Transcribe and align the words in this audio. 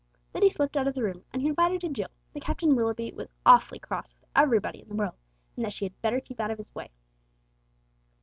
Then 0.33 0.41
he 0.41 0.49
slipped 0.49 0.75
out 0.75 0.87
of 0.87 0.95
the 0.95 1.03
room, 1.03 1.25
and 1.31 1.43
confided 1.43 1.81
to 1.81 1.89
Jill 1.89 2.07
that 2.33 2.41
Captain 2.41 2.75
Willoughby 2.75 3.11
was 3.11 3.31
awfully 3.45 3.77
cross 3.77 4.15
with 4.19 4.27
everybody 4.35 4.81
in 4.81 4.89
the 4.89 4.95
world, 4.95 5.13
and 5.55 5.63
that 5.63 5.73
she 5.73 5.85
had 5.85 6.01
better 6.01 6.19
keep 6.19 6.39
out 6.39 6.49
of 6.49 6.57
his 6.57 6.73
way. 6.73 6.89